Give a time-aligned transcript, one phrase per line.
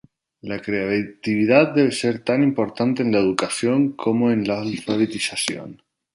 [0.41, 5.79] La creatividad debe ser tan importante en la educación como la alfabetización.